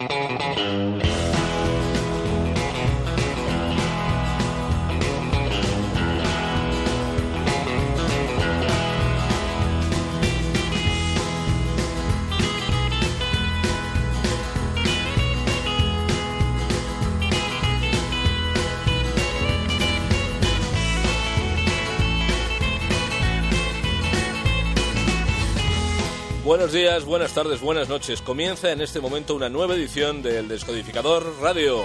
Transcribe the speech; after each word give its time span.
Música 0.00 1.27
Buenos 26.58 26.74
días, 26.74 27.04
buenas 27.04 27.32
tardes, 27.32 27.60
buenas 27.60 27.88
noches. 27.88 28.20
Comienza 28.20 28.72
en 28.72 28.80
este 28.80 28.98
momento 28.98 29.36
una 29.36 29.48
nueva 29.48 29.76
edición 29.76 30.22
del 30.22 30.48
Descodificador 30.48 31.36
Radio. 31.40 31.84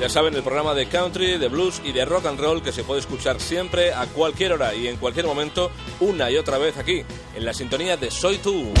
Ya 0.00 0.08
saben, 0.08 0.34
el 0.34 0.42
programa 0.42 0.72
de 0.72 0.88
country, 0.88 1.36
de 1.36 1.48
blues 1.48 1.82
y 1.84 1.92
de 1.92 2.06
rock 2.06 2.24
and 2.24 2.40
roll 2.40 2.62
que 2.62 2.72
se 2.72 2.82
puede 2.82 3.00
escuchar 3.00 3.40
siempre, 3.40 3.92
a 3.92 4.06
cualquier 4.06 4.54
hora 4.54 4.74
y 4.74 4.88
en 4.88 4.96
cualquier 4.96 5.26
momento, 5.26 5.70
una 6.00 6.30
y 6.30 6.38
otra 6.38 6.56
vez 6.56 6.78
aquí, 6.78 7.02
en 7.36 7.44
la 7.44 7.52
sintonía 7.52 7.98
de 7.98 8.10
Soy 8.10 8.38
Tú. 8.38 8.72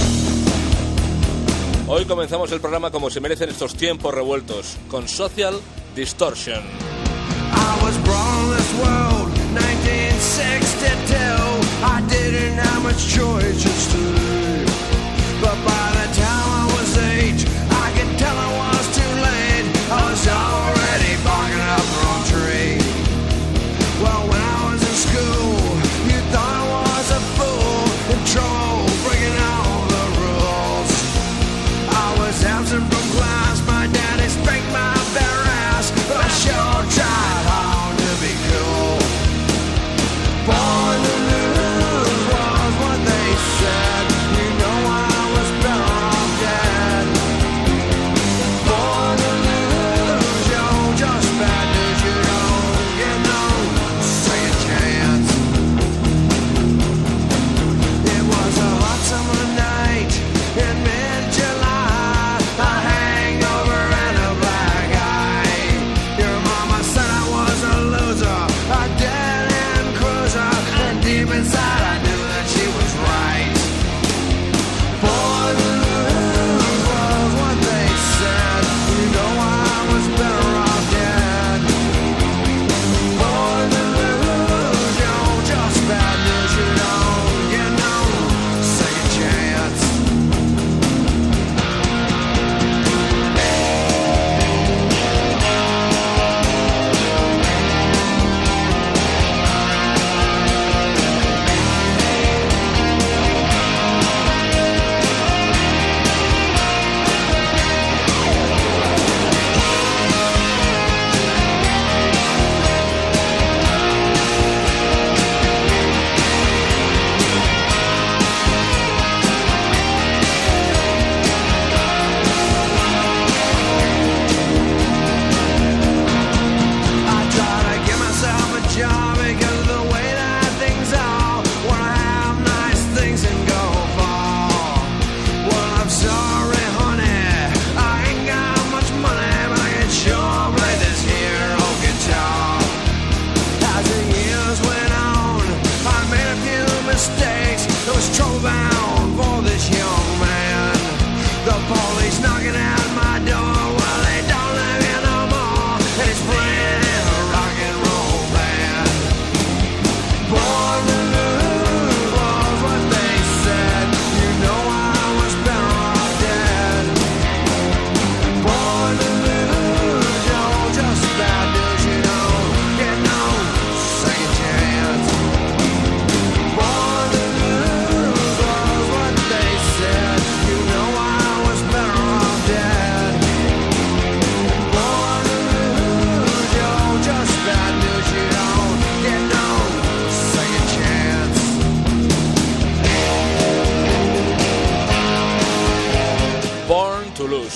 Hoy 1.86 2.06
comenzamos 2.06 2.50
el 2.50 2.62
programa 2.62 2.90
como 2.90 3.10
se 3.10 3.20
merecen 3.20 3.50
estos 3.50 3.74
tiempos 3.74 4.14
revueltos, 4.14 4.78
con 4.88 5.06
Social 5.06 5.60
Distortion. 5.94 6.62
I 7.52 7.78
was 7.82 9.17
sex 10.20 10.72
to 10.74 10.90
do. 11.06 11.26
I 11.84 12.04
didn't 12.08 12.58
have 12.58 12.82
much 12.82 13.06
choice, 13.08 13.62
just 13.62 13.90
to 13.92 14.47
inside. 71.38 71.87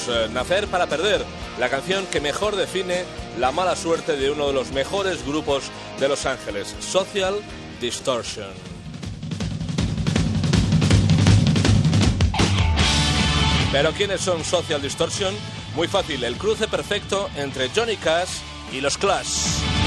Eh, 0.09 0.29
nacer 0.33 0.67
para 0.67 0.87
Perder, 0.87 1.25
la 1.61 1.69
canción 1.69 2.07
que 2.07 2.21
mejor 2.21 2.57
define 2.57 3.05
la 3.39 3.53
mala 3.53 3.77
suerte 3.77 4.17
de 4.17 4.31
uno 4.31 4.49
de 4.49 4.53
los 4.53 4.73
mejores 4.73 5.25
grupos 5.25 5.65
de 6.01 6.09
Los 6.09 6.27
Ángeles, 6.27 6.75
Social 6.81 7.37
Distortion. 7.81 8.51
Pero 13.71 13.93
¿quiénes 13.93 14.21
son 14.21 14.45
Social 14.45 14.83
Distortion? 14.83 15.35
Muy 15.77 15.87
fácil, 15.87 16.25
el 16.25 16.37
cruce 16.37 16.67
perfecto 16.67 17.31
entre 17.37 17.69
Johnny 17.69 17.97
Cash 17.97 18.39
y 18.73 18.81
los 18.81 18.99
Clash. 18.99 19.82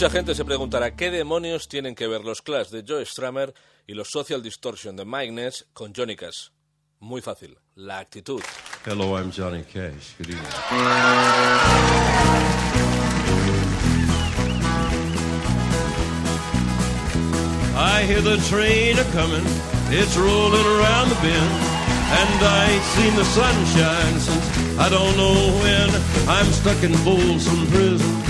Mucha 0.00 0.16
gente 0.16 0.34
se 0.34 0.46
preguntará 0.46 0.96
qué 0.96 1.10
demonios 1.10 1.68
tienen 1.68 1.94
que 1.94 2.06
ver 2.06 2.24
los 2.24 2.40
Clash 2.40 2.70
de 2.70 2.82
Joe 2.88 3.04
Strummer 3.04 3.52
y 3.86 3.92
los 3.92 4.08
Social 4.08 4.42
Distortion 4.42 4.96
de 4.96 5.04
Mike 5.04 5.30
Ness 5.30 5.66
con 5.74 5.92
Johnny 5.94 6.16
Cash. 6.16 6.48
Muy 7.00 7.20
fácil, 7.20 7.58
la 7.74 7.98
actitud. 7.98 8.40
Hello, 8.86 9.18
I'm 9.18 9.30
Johnny 9.30 9.62
Cash. 9.62 10.16
Good 10.16 10.30
evening. 10.30 10.46
I 17.76 18.02
hear 18.06 18.22
the 18.22 18.38
train 18.48 18.98
a 18.98 19.04
coming, 19.12 19.44
it's 19.90 20.16
rolling 20.16 20.64
around 20.64 21.10
the 21.10 21.20
bend, 21.20 21.52
and 22.08 22.42
I 22.42 22.70
ain't 22.72 22.84
seen 22.96 23.14
the 23.16 23.24
sunshine 23.24 24.18
since 24.18 24.78
I 24.78 24.88
don't 24.88 25.14
know 25.18 25.34
when. 25.60 25.90
I'm 26.26 26.50
stuck 26.52 26.82
in 26.82 26.94
Folsom 27.04 27.66
Prison, 27.66 28.29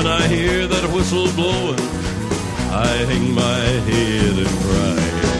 When 0.00 0.08
I 0.08 0.26
hear 0.28 0.66
that 0.66 0.90
whistle 0.94 1.30
blowing, 1.32 1.78
I 2.72 2.88
hang 3.04 3.34
my 3.34 3.60
head 3.84 4.38
and 4.38 4.48
cry. 4.64 5.39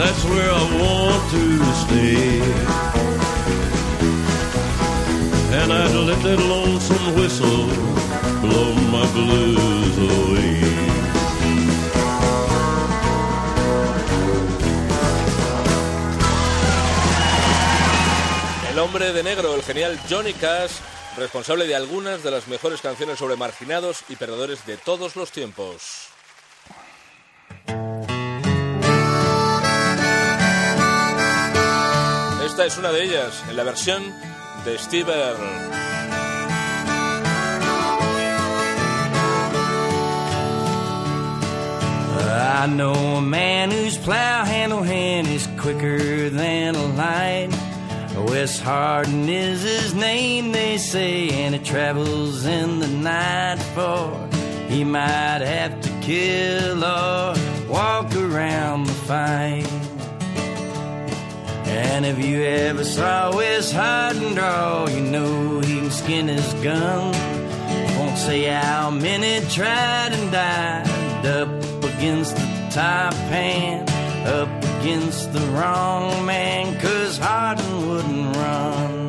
That's 0.00 0.24
where 0.24 0.50
I 0.50 0.62
want 0.80 1.30
to 1.30 1.42
stay. 1.84 2.40
El 18.70 18.78
hombre 18.78 19.12
de 19.12 19.22
negro, 19.22 19.54
el 19.54 19.62
genial 19.62 20.00
Johnny 20.08 20.32
Cash, 20.32 20.70
responsable 21.18 21.66
de 21.66 21.74
algunas 21.74 22.22
de 22.22 22.30
las 22.30 22.48
mejores 22.48 22.80
canciones 22.80 23.18
sobre 23.18 23.36
marginados 23.36 24.02
y 24.08 24.16
perdedores 24.16 24.64
de 24.64 24.78
todos 24.78 25.14
los 25.16 25.30
tiempos. 25.30 26.10
Esta 32.60 32.74
es 32.74 32.78
una 32.78 32.92
de 32.92 33.04
ellas, 33.04 33.42
en 33.48 33.56
la 33.56 33.64
versión 33.64 34.02
de 34.66 34.76
Steve 34.76 35.10
Earle. 35.10 35.48
I 42.28 42.66
know 42.66 42.92
a 42.92 43.22
man 43.22 43.70
whose 43.70 43.96
plow 43.96 44.44
handle 44.44 44.82
hand 44.82 45.28
is 45.28 45.48
quicker 45.58 46.28
than 46.28 46.74
a 46.74 46.86
light. 46.98 47.48
Wes 48.28 48.60
Hardin 48.60 49.26
is 49.30 49.62
his 49.62 49.94
name, 49.94 50.52
they 50.52 50.76
say, 50.76 51.30
and 51.30 51.54
he 51.54 51.64
travels 51.64 52.44
in 52.44 52.80
the 52.80 52.88
night 52.88 53.58
for 53.74 54.28
he 54.68 54.84
might 54.84 55.40
have 55.40 55.80
to 55.80 55.88
kill 56.02 56.84
or 56.84 57.34
walk 57.70 58.14
around 58.14 58.84
the 58.84 58.92
fight. 59.08 59.79
And 61.70 62.04
if 62.04 62.18
you 62.24 62.42
ever 62.42 62.84
saw 62.84 63.34
Wes 63.36 63.70
Hardin 63.70 64.34
draw, 64.34 64.88
you 64.88 65.00
know 65.00 65.60
he 65.60 65.80
can 65.80 65.90
skin 65.90 66.28
his 66.28 66.52
gun. 66.54 67.14
Won't 67.96 68.18
say 68.18 68.44
how 68.44 68.90
many 68.90 69.46
tried 69.48 70.12
and 70.12 70.32
died 70.32 71.26
up 71.26 71.48
against 71.84 72.34
the 72.34 72.68
top 72.72 73.14
hand, 73.30 73.88
up 74.26 74.48
against 74.80 75.32
the 75.32 75.40
wrong 75.52 76.26
man, 76.26 76.76
cause 76.80 77.18
Hardin 77.18 77.88
wouldn't 77.88 78.36
run. 78.36 79.08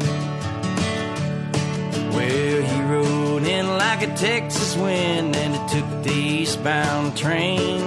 Well, 2.14 2.62
he 2.62 2.82
rode 2.94 3.44
in 3.44 3.66
like 3.68 4.04
a 4.04 4.16
Texas 4.16 4.76
wind 4.78 5.36
and 5.36 5.56
he 5.56 5.80
took 5.80 6.04
the 6.04 6.14
eastbound 6.14 7.18
train. 7.18 7.82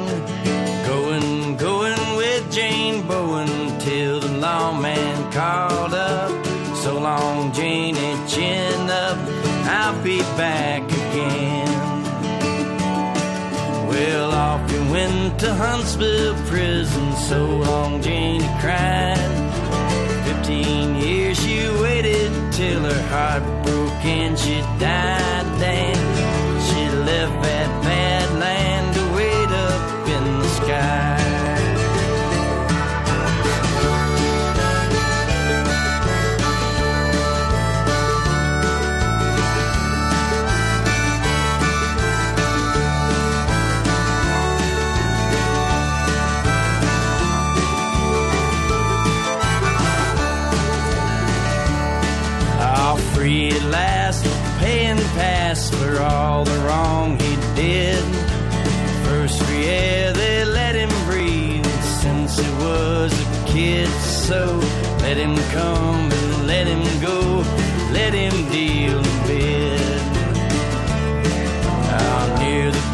I'll 9.94 10.02
be 10.02 10.18
back 10.36 10.82
again. 10.82 11.68
Well, 13.88 14.32
off 14.32 14.68
he 14.68 14.78
went 14.90 15.38
to 15.40 15.54
Huntsville 15.54 16.34
prison. 16.46 17.12
So 17.28 17.46
long, 17.46 18.02
Janie 18.02 18.40
cried. 18.60 19.16
Fifteen 20.26 20.96
years 20.96 21.38
she 21.40 21.68
waited 21.80 22.32
till 22.52 22.80
her 22.80 23.02
heart 23.08 23.44
broke 23.64 24.04
and 24.04 24.36
she 24.36 24.60
died. 24.80 25.33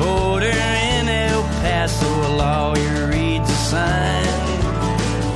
Border 0.01 0.57
in 0.97 1.09
El 1.09 1.43
Paso, 1.61 2.09
a 2.09 2.33
lawyer 2.45 3.07
reads 3.13 3.49
a 3.51 3.61
sign. 3.73 4.33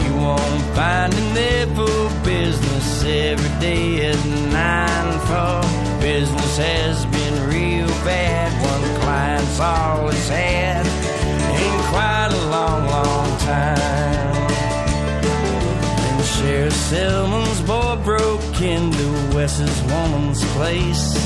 You 0.04 0.12
won't 0.16 0.64
find 0.74 1.12
there 1.36 1.66
for 1.76 1.96
business 2.24 3.04
every 3.04 3.52
day 3.60 4.10
at 4.10 4.20
nine. 4.60 5.12
For 5.28 6.00
business 6.00 6.56
has 6.56 7.04
been 7.06 7.36
real 7.48 7.88
bad. 8.08 8.50
One 8.72 9.00
client's 9.02 9.60
all 9.60 10.08
it's 10.08 10.28
had 10.28 10.86
in 11.62 11.74
quite 11.92 12.32
a 12.32 12.44
long, 12.54 12.82
long 12.86 13.38
time. 13.40 14.36
And 16.08 16.24
Sheriff 16.24 16.72
Selman's 16.72 17.60
boy 17.62 17.96
broke 18.02 18.60
into 18.60 19.06
Wes's 19.34 19.82
woman's 19.92 20.42
place. 20.56 21.23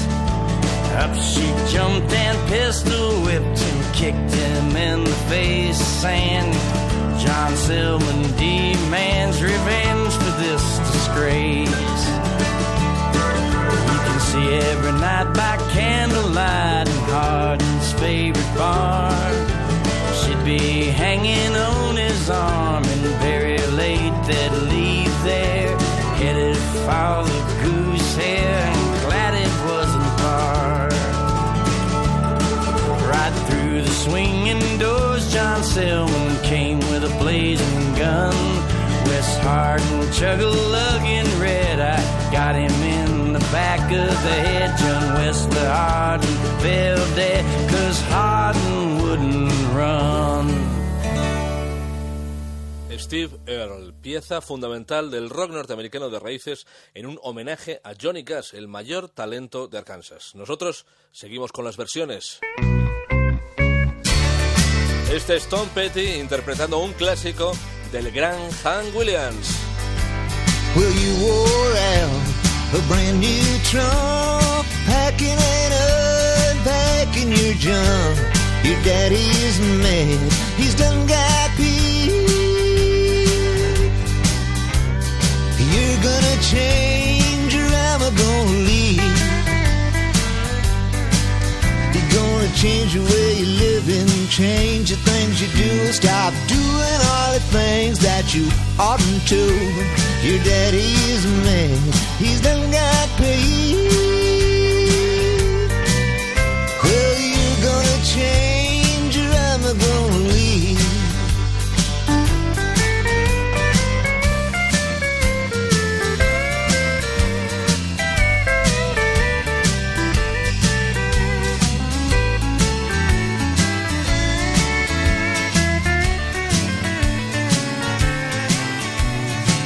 Up 0.98 1.14
she 1.14 1.46
jumped 1.72 2.12
and 2.12 2.48
pistol 2.48 3.22
whipped 3.22 3.62
and 3.62 3.94
kicked 3.94 4.34
him 4.34 4.74
in 4.74 5.04
the 5.04 5.18
face. 5.30 5.78
saying, 5.78 6.52
John 7.20 7.54
Selman 7.54 8.22
demands 8.36 9.40
revenge 9.40 10.12
for 10.14 10.32
this 10.42 10.64
disgrace. 10.90 12.02
You 13.92 13.98
can 14.06 14.20
see 14.30 14.48
every 14.70 14.92
night 14.98 15.32
by 15.34 15.56
candlelight 15.70 16.88
in 16.88 17.00
Hardin's 17.14 17.92
favorite 17.92 18.54
bar. 18.56 19.30
She'd 20.18 20.44
be 20.44 20.86
hanging 20.86 21.54
on 21.54 21.96
his 21.96 22.28
arm 22.28 22.77
swinging 34.08 34.78
doors, 34.78 35.32
John 35.32 35.62
Selman 35.62 36.42
came 36.42 36.78
with 36.90 37.04
a 37.04 37.14
blazing 37.18 37.94
gun. 37.94 38.34
West 39.06 39.40
Hardin 39.40 40.12
chug 40.12 40.40
a 40.40 40.46
lugging 40.46 41.40
red. 41.40 41.80
I 41.80 41.98
got 42.32 42.54
him 42.54 42.72
in 42.82 43.32
the 43.32 43.44
back 43.50 43.80
of 43.92 44.10
the 44.26 44.36
head. 44.46 44.76
John 44.78 45.14
Wesley 45.14 45.66
Hardin 45.66 46.36
fell 46.60 47.16
dead, 47.16 47.44
cause 47.70 48.00
Hardin 48.12 49.02
wouldn't 49.02 49.74
run. 49.74 50.48
Steve 52.98 53.38
Earle, 53.46 53.92
pieza 54.02 54.40
fundamental 54.40 55.10
del 55.10 55.30
rock 55.30 55.52
norteamericano 55.52 56.10
de 56.10 56.18
raíces 56.18 56.66
en 56.94 57.06
un 57.06 57.18
homenaje 57.22 57.80
a 57.84 57.94
Johnny 57.98 58.24
Cash, 58.24 58.54
el 58.54 58.66
mayor 58.66 59.08
talento 59.08 59.68
de 59.68 59.78
Arkansas. 59.78 60.34
Nosotros 60.34 60.84
seguimos 61.12 61.52
con 61.52 61.64
las 61.64 61.76
versiones. 61.76 62.40
Este 65.10 65.36
es 65.36 65.46
Tom 65.46 65.66
Petty 65.70 66.20
interpretando 66.20 66.78
un 66.80 66.92
clásico 66.92 67.52
del 67.90 68.12
gran 68.12 68.38
Hank 68.62 68.94
Williams. 68.94 69.56
Well, 70.76 70.92
you 70.92 71.16
wore 71.24 71.72
out 72.02 72.38
a 72.74 72.88
brand 72.88 73.18
new 73.18 73.58
trunk, 73.70 74.66
packing 74.86 75.30
and 75.30 75.74
unpacking 76.58 77.32
your 77.32 77.54
junk. 77.54 78.18
Your 78.64 78.76
daddy's 78.84 79.58
mad, 79.80 80.32
he's 80.58 80.74
done 80.76 81.06
got 81.06 81.50
peace. 81.56 82.12
You're 85.72 86.02
gonna 86.02 86.36
change 86.42 87.54
or 87.54 87.64
I'm 87.64 88.14
gonna 88.14 88.58
leave. 88.68 89.00
You're 91.94 92.10
gonna 92.12 92.54
change 92.54 92.92
the 92.92 93.00
way 93.00 93.17
change 94.38 94.90
the 94.90 94.96
things 94.98 95.42
you 95.42 95.48
do. 95.58 95.92
Stop 95.92 96.32
doing 96.46 96.98
all 97.10 97.32
the 97.34 97.44
things 97.50 97.98
that 97.98 98.32
you 98.32 98.46
oughtn't 98.78 99.26
to. 99.26 99.42
Your 100.22 100.38
daddy's 100.44 101.26
mad, 101.42 101.94
he's 102.22 102.40
done 102.40 102.70
got 102.70 103.08
paid. 103.18 103.67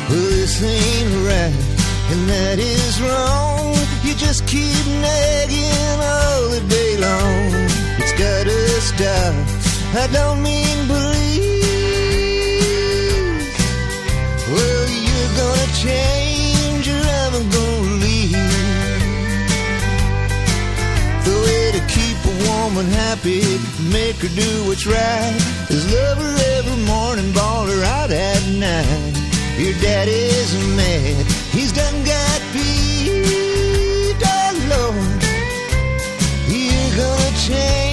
Well, 0.08 0.30
this 0.30 0.62
ain't 0.62 1.12
right, 1.26 1.54
and 2.12 2.28
that 2.28 2.58
is 2.58 3.00
wrong. 3.00 3.74
You 4.04 4.14
just 4.14 4.46
keep 4.46 4.86
nagging 5.00 6.00
all 6.12 6.48
the 6.50 6.60
day 6.68 6.96
long. 6.98 7.52
It's 7.98 8.12
gotta 8.12 8.80
stop. 8.80 9.34
I 9.94 10.06
don't 10.12 10.42
mean 10.42 10.86
believe. 10.86 11.62
Well, 14.52 14.88
you're 15.06 15.34
gonna 15.40 15.70
change, 15.86 16.88
or 16.88 17.02
I'm 17.20 17.34
gonna 17.56 17.96
leave. 18.04 18.32
The 21.24 21.36
way 21.46 21.64
to 21.76 21.82
keep 21.88 22.18
a 22.24 22.34
woman 22.50 22.86
happy, 22.86 23.42
make 23.90 24.16
her 24.16 24.32
do 24.34 24.50
what's 24.66 24.86
right, 24.86 25.36
is 25.70 25.84
love 25.92 26.18
her 26.18 26.36
every 26.58 26.84
morning, 26.84 27.32
ball 27.32 27.66
her 27.66 27.82
out 27.84 28.10
at 28.10 28.42
night. 28.48 29.21
Your 29.58 29.74
daddy's 29.80 30.54
mad, 30.76 31.26
he's 31.52 31.72
done 31.72 32.04
got 32.04 32.40
peeved, 32.52 34.22
oh 34.24 34.52
Lord. 34.72 35.22
You're 36.48 36.96
gonna 36.96 37.36
change, 37.38 37.91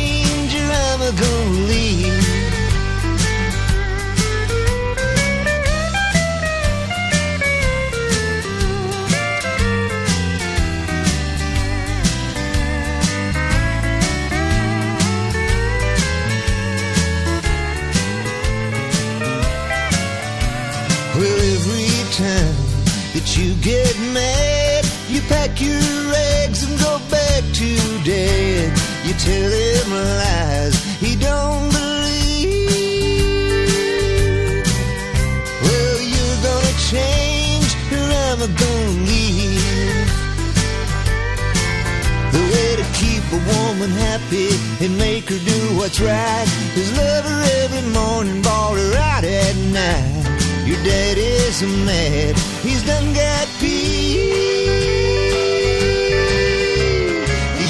woman 43.80 43.96
happy 43.98 44.50
and 44.84 44.98
make 44.98 45.30
her 45.30 45.40
do 45.40 45.78
what's 45.78 46.00
right 46.02 46.48
is 46.76 46.92
love 46.98 47.24
her 47.24 47.42
every 47.64 47.82
morning, 47.92 48.42
ball 48.42 48.76
her 48.76 48.98
out 48.98 49.24
at 49.24 49.56
night. 49.72 50.68
Your 50.68 50.82
daddy's 50.84 51.62
mad, 51.86 52.38
he's 52.62 52.84
done 52.86 53.14
got 53.14 53.48
peeved. 53.60 54.36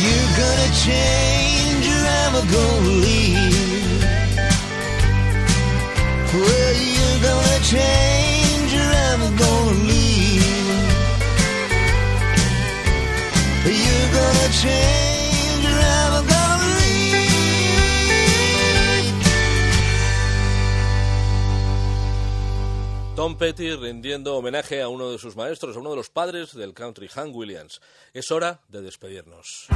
You're 0.04 0.34
gonna 0.42 0.72
change, 0.88 1.86
or 1.96 2.04
I'm 2.22 2.36
gonna 2.56 2.96
leave. 3.06 4.04
Well, 6.34 6.74
you're 6.96 7.20
gonna 7.28 7.60
change, 7.74 8.72
or 8.74 8.90
I'm 9.08 9.22
gonna 9.38 9.84
leave. 9.90 10.44
You're 13.66 14.12
gonna 14.18 14.50
change, 14.64 14.99
Tom 23.20 23.36
Petty 23.36 23.76
rindiendo 23.76 24.38
homenaje 24.38 24.82
a 24.82 24.88
uno 24.88 25.12
de 25.12 25.18
sus 25.18 25.36
maestros, 25.36 25.76
a 25.76 25.80
uno 25.82 25.90
de 25.90 25.98
los 25.98 26.10
padres 26.10 26.56
del 26.56 26.74
country, 26.74 27.10
Hank 27.10 27.36
Williams. 27.36 27.82
Es 28.14 28.32
hora 28.32 28.62
de 28.70 28.82
despedirnos. 28.82 29.68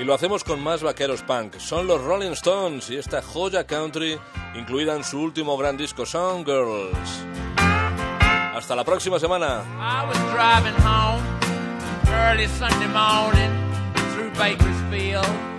Y 0.00 0.04
lo 0.04 0.14
hacemos 0.14 0.42
con 0.42 0.60
más 0.60 0.82
vaqueros 0.82 1.22
punk. 1.22 1.60
Son 1.60 1.86
los 1.86 2.02
Rolling 2.02 2.32
Stones 2.32 2.90
y 2.90 2.96
esta 2.96 3.22
joya 3.22 3.64
country 3.68 4.18
incluida 4.56 4.96
en 4.96 5.04
su 5.04 5.20
último 5.20 5.56
gran 5.56 5.76
disco, 5.76 6.04
Song 6.04 6.44
Girls. 6.44 7.24
Hasta 7.56 8.74
la 8.74 8.82
próxima 8.82 9.20
semana. 9.20 9.62
I 9.78 10.04
was 10.08 10.18
driving 10.32 10.74
home 10.84 11.22
early 12.08 12.48
Sunday 12.48 12.88
morning 12.88 13.52
through 14.12 14.32
Bakersfield. 14.36 15.57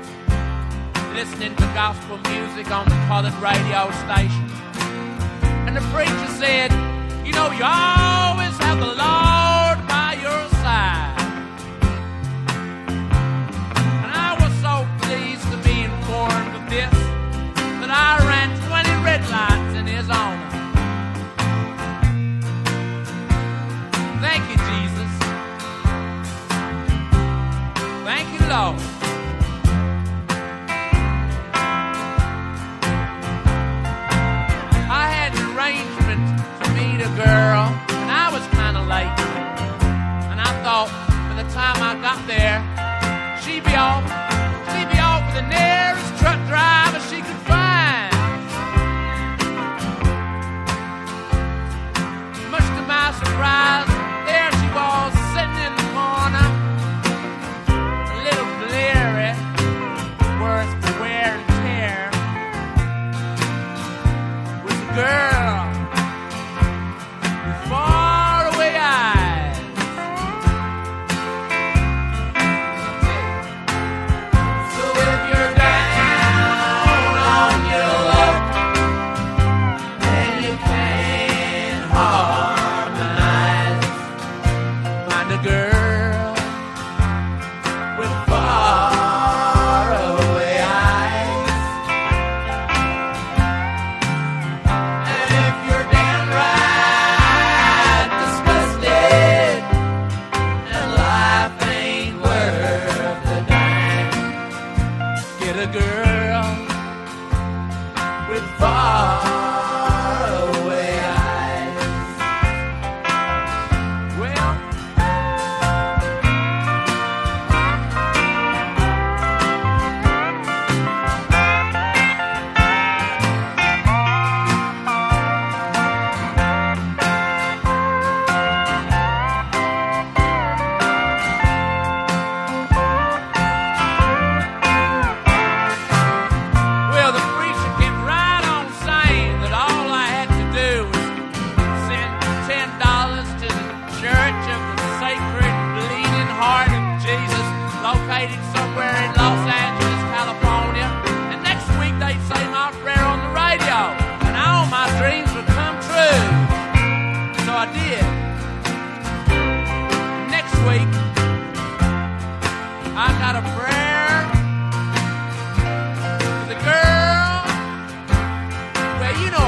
listening 1.19 1.53
to 1.53 1.63
gospel 1.73 2.17
music 2.31 2.71
on 2.71 2.85
the 2.85 2.95
colored 3.09 3.33
radio 3.43 3.91
station. 3.91 4.49
And 5.67 5.75
the 5.75 5.81
preacher 5.93 6.27
said, 6.39 6.71
You 7.27 7.33
know, 7.33 7.51
you 7.51 7.61
always 7.61 8.57
have 8.59 8.79
the 8.79 8.95
law." 8.95 9.38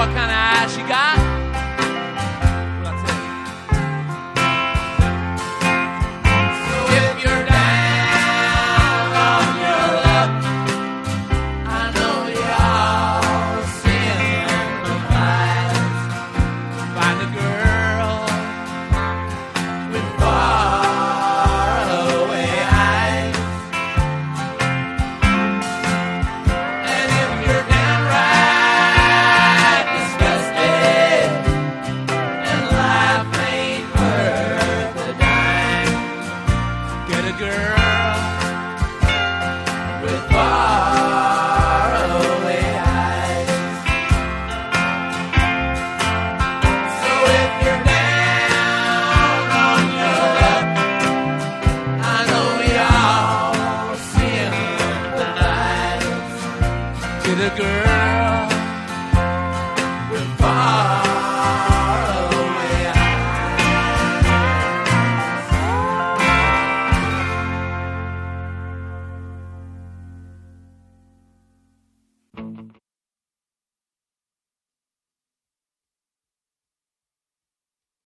what 0.01 0.15
kind 0.15 0.31
of 0.31 0.40